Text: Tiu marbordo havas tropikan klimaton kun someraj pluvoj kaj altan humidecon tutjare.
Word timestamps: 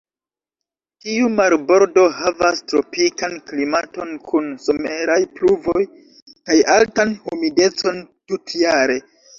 Tiu 1.03 1.27
marbordo 1.33 2.05
havas 2.21 2.63
tropikan 2.73 3.37
klimaton 3.51 4.17
kun 4.31 4.51
someraj 4.67 5.21
pluvoj 5.39 5.81
kaj 6.33 6.61
altan 6.79 7.17
humidecon 7.29 8.07
tutjare. 8.11 9.01